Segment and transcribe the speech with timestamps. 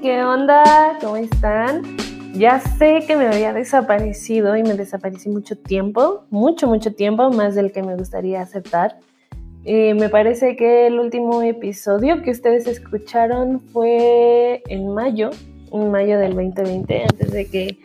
[0.00, 0.96] ¿qué onda?
[1.00, 1.82] ¿Cómo están?
[2.32, 7.54] Ya sé que me había desaparecido y me desaparecí mucho tiempo, mucho, mucho tiempo, más
[7.54, 8.98] del que me gustaría aceptar.
[9.64, 15.30] Eh, me parece que el último episodio que ustedes escucharon fue en mayo,
[15.70, 17.78] en mayo del 2020, antes de que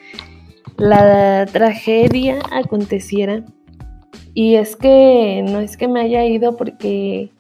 [0.78, 3.44] la tragedia aconteciera.
[4.34, 7.32] Y es que no es que me haya ido porque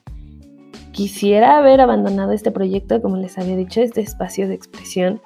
[0.95, 5.21] quisiera haber abandonado este proyecto, como les había dicho, este espacio de expresión,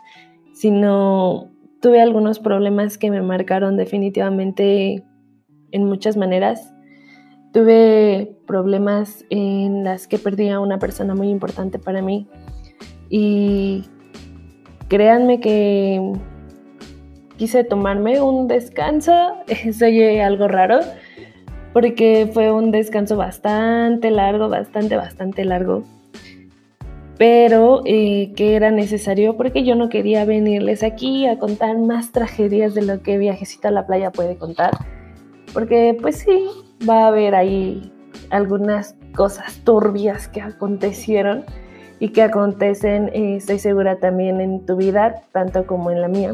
[0.51, 5.03] sino tuve algunos problemas que me marcaron definitivamente
[5.71, 6.73] en muchas maneras.
[7.53, 12.27] Tuve problemas en las que perdí a una persona muy importante para mí
[13.07, 13.85] y
[14.87, 16.13] créanme que
[17.37, 20.79] quise tomarme un descanso, eso oye algo raro,
[21.73, 25.83] porque fue un descanso bastante largo, bastante, bastante largo,
[27.17, 32.73] pero eh, que era necesario porque yo no quería venirles aquí a contar más tragedias
[32.73, 34.71] de lo que Viajecito a la Playa puede contar,
[35.53, 36.47] porque pues sí,
[36.87, 37.91] va a haber ahí
[38.29, 41.43] algunas cosas turbias que acontecieron
[41.99, 46.33] y que acontecen, eh, estoy segura también en tu vida, tanto como en la mía.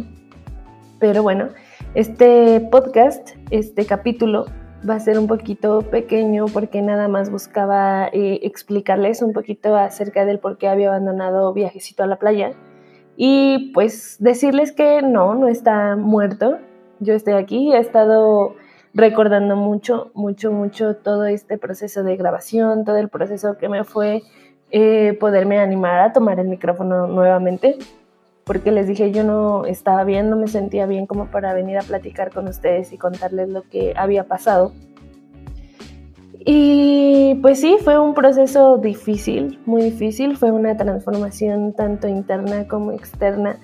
[1.00, 1.50] Pero bueno,
[1.96, 4.46] este podcast, este capítulo
[4.88, 10.26] va a ser un poquito pequeño porque nada más buscaba eh, explicarles un poquito acerca
[10.26, 12.52] del por qué había abandonado Viajecito a la playa
[13.18, 16.58] y pues decirles que no, no está muerto.
[17.00, 18.56] Yo estoy aquí, he estado
[18.94, 24.24] recordando mucho, mucho, mucho todo este proceso de grabación, todo el proceso que me fue
[24.72, 27.78] eh, poderme animar a tomar el micrófono nuevamente
[28.46, 31.82] porque les dije yo no estaba bien, no me sentía bien como para venir a
[31.82, 34.72] platicar con ustedes y contarles lo que había pasado.
[36.48, 42.92] Y pues sí, fue un proceso difícil, muy difícil, fue una transformación tanto interna como
[42.92, 43.58] externa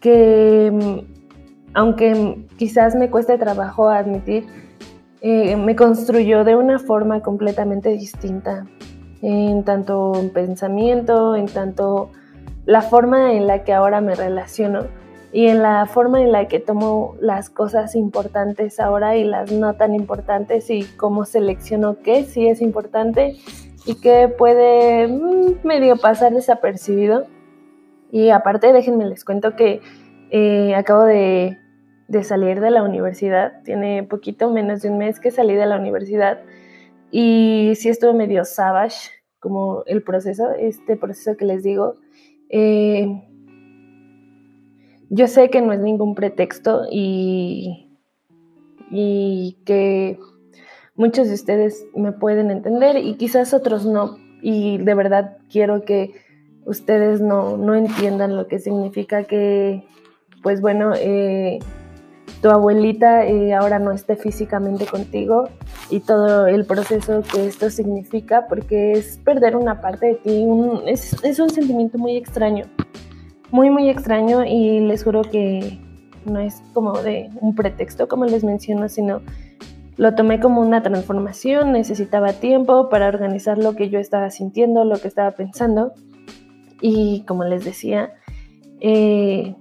[0.00, 1.12] que mm,
[1.74, 4.44] aunque quizás me cueste trabajo admitir,
[5.22, 8.66] eh, me construyó de una forma completamente distinta,
[9.22, 12.10] en tanto en pensamiento, en tanto
[12.64, 14.86] la forma en la que ahora me relaciono
[15.32, 19.74] y en la forma en la que tomo las cosas importantes ahora y las no
[19.74, 23.36] tan importantes y cómo selecciono qué sí es importante
[23.86, 27.26] y qué puede mm, medio pasar desapercibido.
[28.10, 29.80] Y aparte, déjenme les cuento que
[30.30, 31.58] eh, acabo de,
[32.08, 35.78] de salir de la universidad, tiene poquito menos de un mes que salí de la
[35.78, 36.40] universidad
[37.10, 41.96] y sí estuve medio savage como el proceso, este proceso que les digo
[42.52, 43.06] eh,
[45.08, 47.88] yo sé que no es ningún pretexto y,
[48.90, 50.18] y que
[50.94, 54.18] muchos de ustedes me pueden entender y quizás otros no.
[54.42, 56.12] Y de verdad quiero que
[56.64, 59.84] ustedes no, no entiendan lo que significa que,
[60.42, 61.58] pues bueno, eh,
[62.40, 65.48] tu abuelita eh, ahora no esté físicamente contigo
[65.92, 70.46] y todo el proceso que esto significa, porque es perder una parte de ti,
[70.86, 72.64] es, es, un sentimiento muy extraño,
[73.50, 75.78] muy, muy extraño y les juro que
[76.24, 79.20] no es como de un pretexto, como les menciono, sino
[79.98, 84.98] lo tomé como una transformación, necesitaba tiempo para organizar lo que yo estaba sintiendo, lo
[84.98, 85.92] que estaba pensando
[86.80, 88.14] y como les decía,
[88.80, 89.54] eh,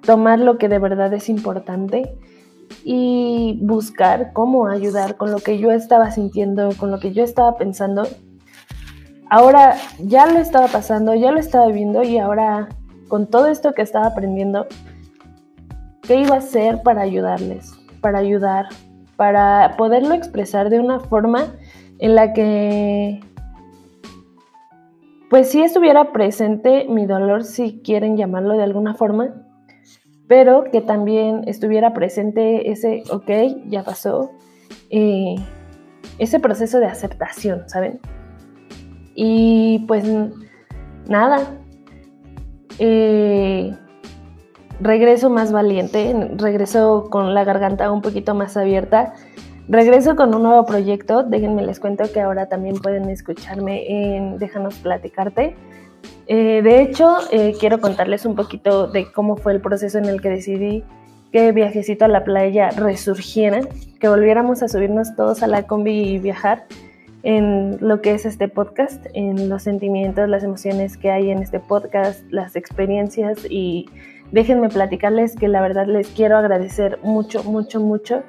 [0.00, 2.16] tomar lo que de verdad es importante
[2.84, 7.56] y buscar cómo ayudar con lo que yo estaba sintiendo, con lo que yo estaba
[7.56, 8.06] pensando.
[9.30, 12.68] Ahora ya lo estaba pasando, ya lo estaba viendo y ahora
[13.08, 14.66] con todo esto que estaba aprendiendo,
[16.02, 17.72] ¿qué iba a hacer para ayudarles?
[18.00, 18.68] Para ayudar,
[19.16, 21.54] para poderlo expresar de una forma
[21.98, 23.20] en la que
[25.28, 29.34] pues si estuviera presente mi dolor, si quieren llamarlo de alguna forma,
[30.28, 33.30] pero que también estuviera presente ese, ok,
[33.66, 34.30] ya pasó,
[34.90, 35.36] eh,
[36.18, 37.98] ese proceso de aceptación, ¿saben?
[39.14, 40.04] Y pues
[41.08, 41.40] nada,
[42.78, 43.74] eh,
[44.80, 49.14] regreso más valiente, regreso con la garganta un poquito más abierta,
[49.66, 54.76] regreso con un nuevo proyecto, déjenme les cuento que ahora también pueden escucharme en Déjanos
[54.76, 55.56] Platicarte.
[56.28, 60.20] Eh, de hecho, eh, quiero contarles un poquito de cómo fue el proceso en el
[60.20, 60.84] que decidí
[61.32, 63.60] que Viajecito a la Playa resurgiera,
[63.98, 66.66] que volviéramos a subirnos todos a la combi y viajar
[67.22, 71.60] en lo que es este podcast, en los sentimientos, las emociones que hay en este
[71.60, 73.46] podcast, las experiencias.
[73.48, 73.88] Y
[74.30, 78.22] déjenme platicarles que la verdad les quiero agradecer mucho, mucho, mucho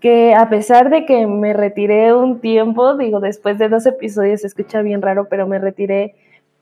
[0.00, 4.48] que a pesar de que me retiré un tiempo, digo, después de dos episodios se
[4.48, 6.14] escucha bien raro, pero me retiré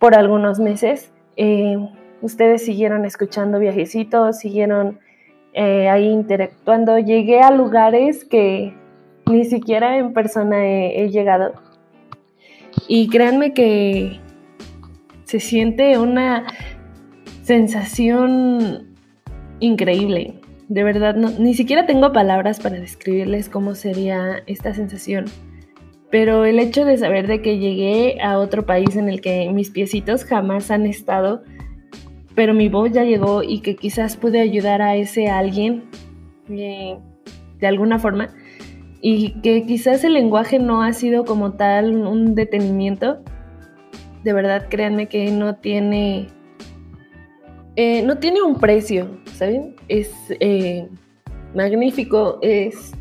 [0.05, 1.11] por algunos meses.
[1.39, 1.79] Eh,
[2.21, 4.99] ustedes siguieron escuchando viajecitos, siguieron
[5.55, 6.99] eh, ahí interactuando.
[6.99, 8.75] Llegué a lugares que
[9.25, 11.55] ni siquiera en persona he, llegado.
[12.87, 14.21] Y créanme que
[15.25, 16.49] se siente una
[17.41, 18.95] sensación
[19.61, 20.35] increíble.
[20.69, 25.25] De verdad, ni siquiera tengo palabras para describirles cómo sería esta sensación.
[26.15, 29.71] Pero el hecho de saber de que llegué a otro país en el que mis
[29.71, 31.43] piecitos jamás han estado,
[32.37, 35.87] pero mi voz ya llegó y que quizás pude ayudar a ese alguien
[36.49, 36.97] eh,
[37.59, 38.29] de alguna forma,
[39.01, 43.19] y que quizás el lenguaje no ha sido como tal un detenimiento,
[44.23, 46.29] de verdad créanme que no tiene,
[47.75, 49.75] eh, no tiene un precio, ¿saben?
[49.89, 50.87] Es eh,
[51.57, 52.93] magnífico, es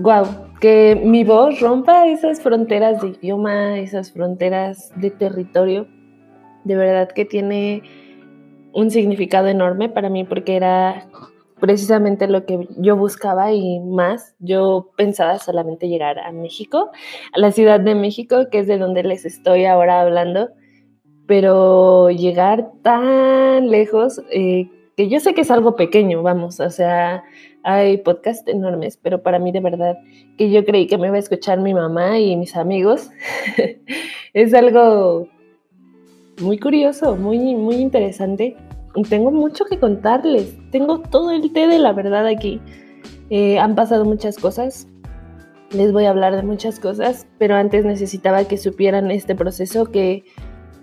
[0.00, 5.86] wow, que mi voz rompa esas fronteras de idioma, esas fronteras de territorio,
[6.64, 7.82] de verdad que tiene
[8.72, 11.08] un significado enorme para mí porque era
[11.60, 14.34] precisamente lo que yo buscaba y más.
[14.38, 16.90] Yo pensaba solamente llegar a México,
[17.32, 20.50] a la Ciudad de México, que es de donde les estoy ahora hablando,
[21.26, 27.22] pero llegar tan lejos, eh, que yo sé que es algo pequeño, vamos, o sea,
[27.70, 29.98] hay podcasts enormes, pero para mí de verdad
[30.36, 33.10] que yo creí que me iba a escuchar mi mamá y mis amigos,
[34.32, 35.28] es algo
[36.40, 38.56] muy curioso, muy, muy interesante
[39.04, 40.56] tengo mucho que contarles.
[40.70, 42.60] Tengo todo el té de la verdad aquí.
[43.30, 44.88] Eh, han pasado muchas cosas.
[45.70, 50.24] Les voy a hablar de muchas cosas, pero antes necesitaba que supieran este proceso que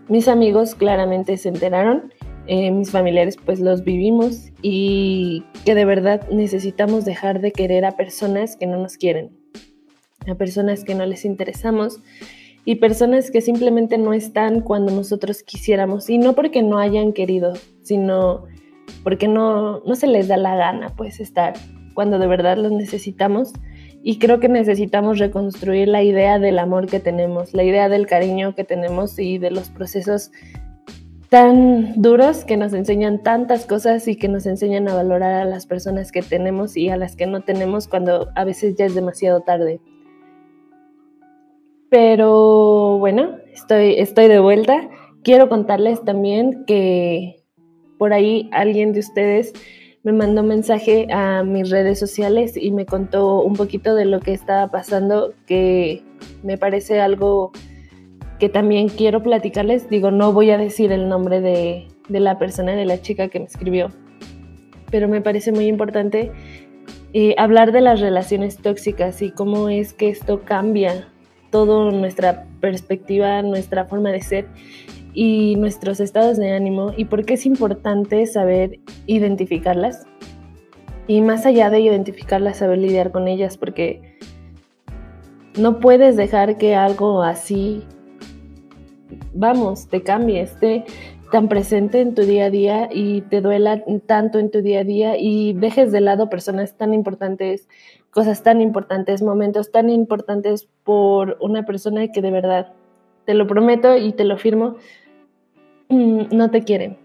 [0.08, 2.14] mis amigos claramente se enteraron,
[2.48, 7.92] eh, mis familiares pues los vivimos y que de verdad necesitamos dejar de querer a
[7.98, 9.32] personas que no nos quieren,
[10.28, 12.00] a personas que no les interesamos
[12.66, 16.10] y personas que simplemente no están cuando nosotros quisiéramos.
[16.10, 17.54] Y no porque no hayan querido,
[17.84, 18.46] sino
[19.04, 21.54] porque no, no se les da la gana pues estar
[21.94, 23.54] cuando de verdad los necesitamos.
[24.04, 28.54] Y creo que necesitamos reconstruir la idea del amor que tenemos, la idea del cariño
[28.54, 30.32] que tenemos y de los procesos
[31.30, 35.66] tan duros que nos enseñan tantas cosas y que nos enseñan a valorar a las
[35.66, 39.42] personas que tenemos y a las que no tenemos cuando a veces ya es demasiado
[39.42, 39.80] tarde.
[41.90, 44.90] Pero bueno, estoy, estoy de vuelta.
[45.24, 47.44] Quiero contarles también que
[47.98, 49.54] por ahí alguien de ustedes
[50.04, 54.20] me mandó un mensaje a mis redes sociales y me contó un poquito de lo
[54.20, 56.04] que estaba pasando, que
[56.44, 57.52] me parece algo
[58.40, 59.90] que también quiero platicarles.
[59.90, 63.40] Digo, no voy a decir el nombre de, de la persona, de la chica que
[63.40, 63.92] me escribió,
[64.92, 66.32] pero me parece muy importante
[67.14, 71.08] eh, hablar de las relaciones tóxicas y cómo es que esto cambia
[71.50, 74.48] todo nuestra perspectiva, nuestra forma de ser
[75.14, 80.06] y nuestros estados de ánimo y por qué es importante saber identificarlas
[81.08, 84.18] y más allá de identificarlas, saber lidiar con ellas porque
[85.58, 87.86] no puedes dejar que algo así,
[89.34, 90.86] vamos, te cambie, esté
[91.32, 94.84] tan presente en tu día a día y te duela tanto en tu día a
[94.84, 97.68] día y dejes de lado personas tan importantes
[98.16, 102.72] cosas tan importantes, momentos tan importantes por una persona que de verdad,
[103.26, 104.78] te lo prometo y te lo firmo,
[105.90, 106.98] mm, no te quiere.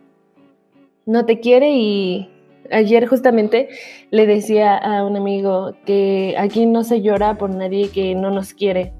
[1.06, 2.30] No te quiere y
[2.70, 3.70] ayer justamente
[4.12, 8.54] le decía a un amigo que aquí no se llora por nadie que no nos
[8.54, 8.92] quiere.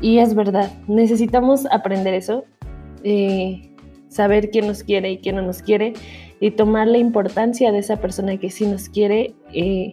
[0.00, 2.44] Y es verdad, necesitamos aprender eso,
[3.04, 3.70] eh,
[4.08, 5.92] saber quién nos quiere y quién no nos quiere
[6.40, 9.34] y tomar la importancia de esa persona que sí nos quiere.
[9.52, 9.92] Eh,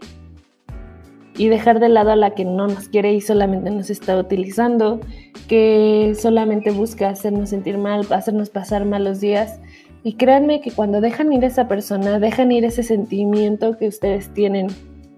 [1.40, 5.00] y dejar de lado a la que no nos quiere y solamente nos está utilizando,
[5.48, 9.62] que solamente busca hacernos sentir mal, hacernos pasar malos días.
[10.04, 14.34] Y créanme que cuando dejan ir a esa persona, dejan ir ese sentimiento que ustedes
[14.34, 14.68] tienen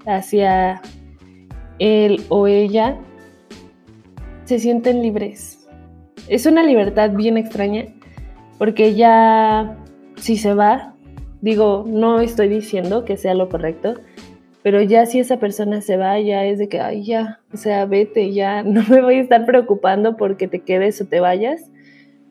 [0.06, 0.80] hacia
[1.80, 3.00] él o ella,
[4.46, 5.68] se sienten libres.
[6.28, 7.86] Es una libertad bien extraña,
[8.58, 9.78] porque ya
[10.16, 10.96] si se va,
[11.42, 13.96] digo, no estoy diciendo que sea lo correcto,
[14.64, 17.86] pero ya si esa persona se va, ya es de que, ay, ya, o sea,
[17.86, 21.72] vete, ya, no me voy a estar preocupando porque te quedes o te vayas,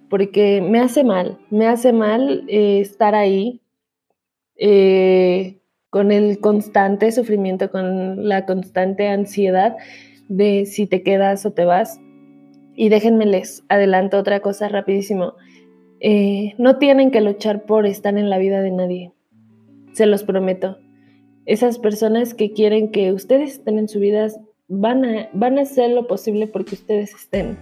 [0.09, 3.61] porque me hace mal, me hace mal eh, estar ahí
[4.57, 9.77] eh, con el constante sufrimiento, con la constante ansiedad
[10.31, 12.01] de si te quedas o te vas.
[12.75, 15.35] Y déjenme les adelanto otra cosa rapidísimo.
[16.01, 19.13] Eh, no tienen que luchar por estar en la vida de nadie,
[19.93, 20.79] se los prometo
[21.51, 24.29] esas personas que quieren que ustedes estén en su vida
[24.69, 27.59] van a, van a hacer lo posible porque ustedes estén.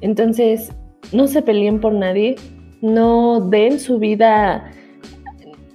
[0.00, 0.72] Entonces,
[1.12, 2.36] no se peleen por nadie,
[2.80, 4.72] no den su vida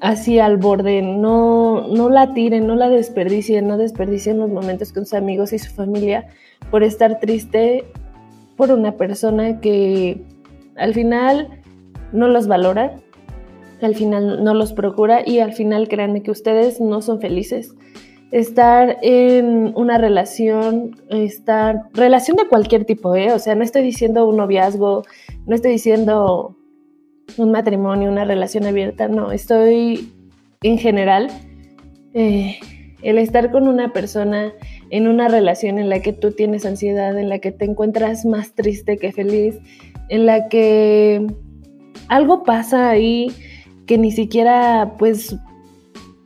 [0.05, 5.05] así al borde, no, no la tiren, no la desperdicien, no desperdicien los momentos con
[5.05, 6.27] sus amigos y su familia
[6.69, 7.85] por estar triste
[8.55, 10.21] por una persona que
[10.75, 11.59] al final
[12.13, 12.97] no los valora,
[13.81, 17.73] al final no los procura y al final créanme que ustedes no son felices.
[18.31, 23.33] Estar en una relación, estar, relación de cualquier tipo, ¿eh?
[23.33, 25.01] o sea, no estoy diciendo un noviazgo,
[25.47, 26.55] no estoy diciendo
[27.37, 30.11] un matrimonio, una relación abierta, no, estoy
[30.61, 31.29] en general,
[32.13, 32.57] eh,
[33.01, 34.53] el estar con una persona
[34.89, 38.53] en una relación en la que tú tienes ansiedad, en la que te encuentras más
[38.53, 39.59] triste que feliz,
[40.09, 41.25] en la que
[42.07, 43.31] algo pasa ahí
[43.85, 45.35] que ni siquiera pues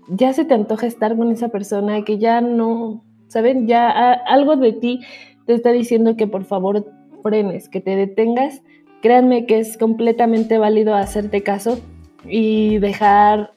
[0.08, 3.68] ya se te antoja estar con esa persona, que ya no, ¿saben?
[3.68, 5.02] Ya algo de ti
[5.46, 6.86] te está diciendo que por favor
[7.22, 8.62] frenes, que te detengas
[9.02, 11.80] Créanme que es completamente válido hacerte caso
[12.26, 13.54] y dejar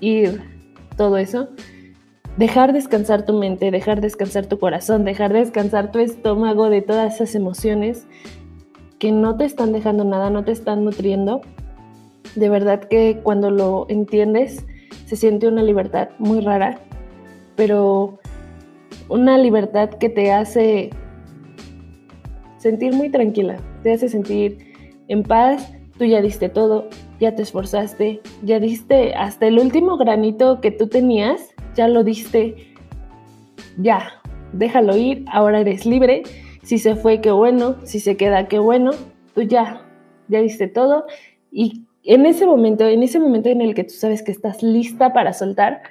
[0.00, 0.42] ir
[0.96, 1.48] todo eso.
[2.36, 7.34] Dejar descansar tu mente, dejar descansar tu corazón, dejar descansar tu estómago de todas esas
[7.34, 8.06] emociones
[8.98, 11.40] que no te están dejando nada, no te están nutriendo.
[12.34, 14.64] De verdad que cuando lo entiendes
[15.06, 16.78] se siente una libertad muy rara,
[17.56, 18.18] pero
[19.08, 20.90] una libertad que te hace
[22.58, 24.67] sentir muy tranquila, te hace sentir
[25.08, 26.88] en paz, tú ya diste todo,
[27.18, 32.74] ya te esforzaste, ya diste hasta el último granito que tú tenías, ya lo diste,
[33.76, 34.20] ya,
[34.52, 36.22] déjalo ir, ahora eres libre,
[36.62, 38.92] si se fue, qué bueno, si se queda, qué bueno,
[39.34, 39.86] tú ya,
[40.28, 41.06] ya diste todo.
[41.50, 45.12] Y en ese momento, en ese momento en el que tú sabes que estás lista
[45.12, 45.82] para soltar,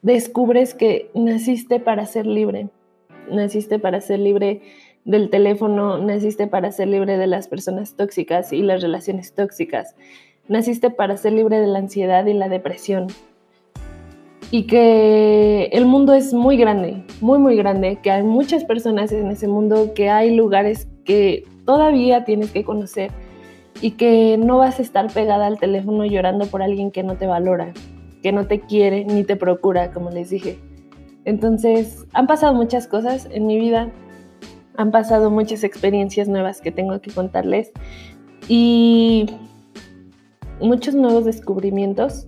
[0.00, 2.68] descubres que naciste para ser libre,
[3.30, 4.62] naciste para ser libre
[5.04, 9.96] del teléfono, naciste para ser libre de las personas tóxicas y las relaciones tóxicas,
[10.48, 13.08] naciste para ser libre de la ansiedad y la depresión.
[14.50, 19.30] Y que el mundo es muy grande, muy, muy grande, que hay muchas personas en
[19.30, 23.10] ese mundo, que hay lugares que todavía tienes que conocer
[23.80, 27.26] y que no vas a estar pegada al teléfono llorando por alguien que no te
[27.26, 27.72] valora,
[28.22, 30.58] que no te quiere ni te procura, como les dije.
[31.24, 33.90] Entonces, han pasado muchas cosas en mi vida,
[34.76, 37.72] han pasado muchas experiencias nuevas que tengo que contarles
[38.48, 39.26] y
[40.60, 42.26] muchos nuevos descubrimientos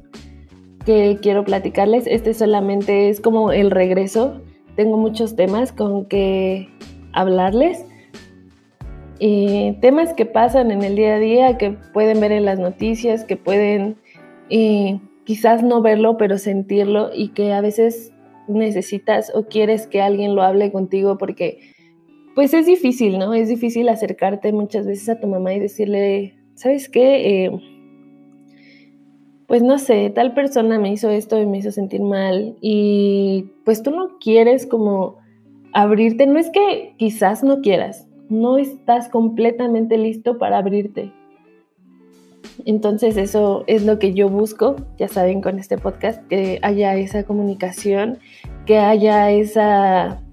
[0.85, 2.07] que quiero platicarles.
[2.07, 4.41] Este solamente es como el regreso.
[4.77, 6.69] Tengo muchos temas con que
[7.13, 7.85] hablarles.
[9.19, 13.25] y temas que pasan en el día a día, que pueden ver en las noticias,
[13.25, 13.97] que pueden
[15.25, 18.13] quizás no verlo, pero sentirlo y que a veces
[18.49, 21.74] necesitas o quieres que alguien lo hable contigo porque
[22.35, 23.35] pues es difícil, ¿no?
[23.35, 27.45] Es difícil acercarte muchas veces a tu mamá y decirle, ¿sabes qué?
[27.45, 27.61] Eh,
[29.47, 33.83] pues no sé, tal persona me hizo esto y me hizo sentir mal y pues
[33.83, 35.19] tú no quieres como
[35.73, 41.13] abrirte, no es que quizás no quieras, no estás completamente listo para abrirte.
[42.65, 47.25] Entonces eso es lo que yo busco, ya saben, con este podcast, que haya esa
[47.25, 48.19] comunicación,
[48.65, 50.24] que haya esa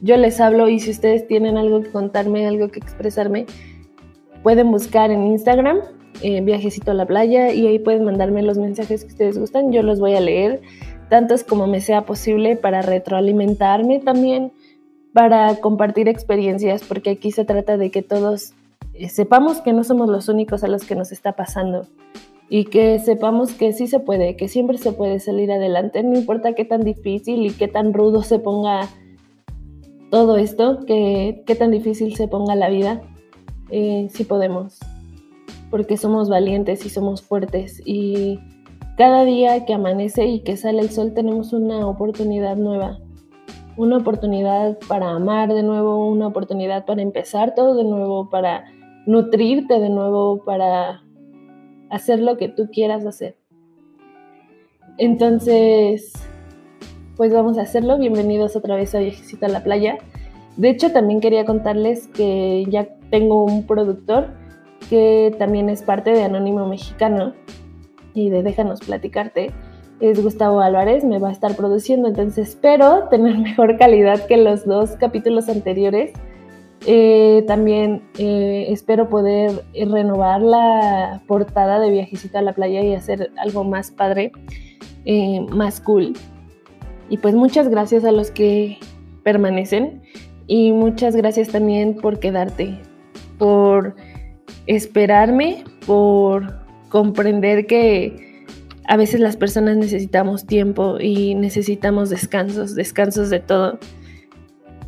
[0.00, 3.46] yo les hablo y si ustedes tienen algo que contarme, algo que expresarme,
[4.42, 5.78] pueden buscar en Instagram,
[6.22, 9.72] eh, viajecito a la playa, y ahí pueden mandarme los mensajes que ustedes gustan.
[9.72, 10.60] Yo los voy a leer,
[11.08, 14.52] tantos como me sea posible, para retroalimentarme también,
[15.12, 18.54] para compartir experiencias, porque aquí se trata de que todos
[18.94, 21.86] eh, sepamos que no somos los únicos a los que nos está pasando
[22.50, 26.54] y que sepamos que sí se puede, que siempre se puede salir adelante, no importa
[26.54, 28.88] qué tan difícil y qué tan rudo se ponga
[30.10, 33.02] todo esto, que tan difícil se ponga la vida,
[33.70, 34.78] eh, sí podemos,
[35.70, 38.40] porque somos valientes y somos fuertes y
[38.96, 42.98] cada día que amanece y que sale el sol tenemos una oportunidad nueva,
[43.76, 48.64] una oportunidad para amar de nuevo, una oportunidad para empezar todo de nuevo, para
[49.06, 51.02] nutrirte de nuevo, para
[51.90, 53.36] hacer lo que tú quieras hacer.
[54.96, 56.12] Entonces,
[57.18, 57.98] pues vamos a hacerlo.
[57.98, 59.98] Bienvenidos otra vez a Viejecito a la Playa.
[60.56, 64.28] De hecho, también quería contarles que ya tengo un productor
[64.88, 67.34] que también es parte de Anónimo Mexicano
[68.14, 69.50] y de Déjanos Platicarte.
[69.98, 74.64] Es Gustavo Álvarez, me va a estar produciendo, entonces espero tener mejor calidad que los
[74.64, 76.12] dos capítulos anteriores.
[76.86, 83.32] Eh, también eh, espero poder renovar la portada de Viajecito a la Playa y hacer
[83.38, 84.30] algo más padre,
[85.04, 86.14] eh, más cool.
[87.08, 88.78] Y pues muchas gracias a los que
[89.22, 90.02] permanecen
[90.46, 92.78] y muchas gracias también por quedarte,
[93.38, 93.96] por
[94.66, 96.54] esperarme, por
[96.88, 98.44] comprender que
[98.86, 103.78] a veces las personas necesitamos tiempo y necesitamos descansos, descansos de todo.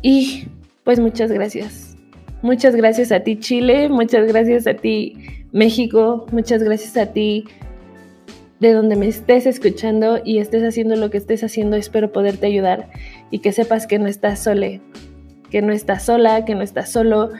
[0.01, 0.47] Y
[0.83, 1.95] pues muchas gracias.
[2.41, 5.13] Muchas gracias a ti Chile, muchas gracias a ti
[5.51, 7.45] México, muchas gracias a ti
[8.61, 12.89] de donde me estés escuchando y estés haciendo lo que estés haciendo, espero poderte ayudar
[13.31, 14.81] y que sepas que no estás sole,
[15.49, 17.31] que no estás sola, que no estás solo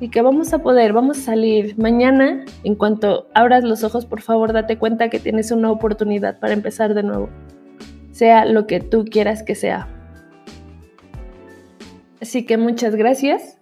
[0.00, 2.46] y que vamos a poder, vamos a salir mañana.
[2.64, 6.94] En cuanto abras los ojos, por favor, date cuenta que tienes una oportunidad para empezar
[6.94, 7.28] de nuevo,
[8.10, 9.86] sea lo que tú quieras que sea.
[12.22, 13.58] Así que muchas gracias.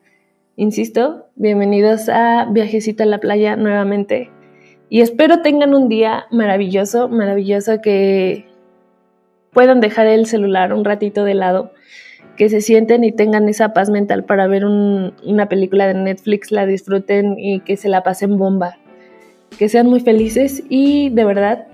[0.54, 4.30] Insisto, bienvenidos a Viajecito a la Playa nuevamente.
[4.90, 8.46] Y espero tengan un día maravilloso, maravilloso que
[9.52, 11.72] puedan dejar el celular un ratito de lado
[12.36, 16.66] que se sienten y tengan esa paz mental para ver una película de Netflix, la
[16.66, 18.78] disfruten y que se la pasen bomba.
[19.58, 21.66] Que sean muy felices y de verdad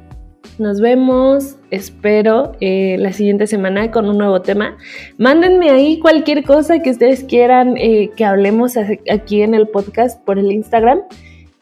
[0.59, 4.77] nos vemos, espero, eh, la siguiente semana con un nuevo tema.
[5.19, 8.77] Mándenme ahí cualquier cosa que ustedes quieran eh, que hablemos
[9.11, 11.03] aquí en el podcast por el Instagram.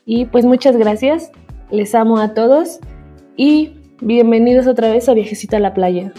[0.04, 1.30] Y pues muchas gracias,
[1.70, 2.80] les amo a todos
[3.36, 6.12] y bienvenidos otra vez a Viajecito a la Playa.